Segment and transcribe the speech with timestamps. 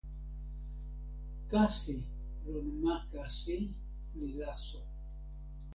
[1.51, 1.97] kasi
[2.51, 3.57] lon ma kasi
[4.17, 4.81] li laso